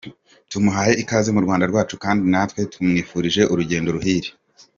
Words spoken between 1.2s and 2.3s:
mu Rwanda rwacu kandi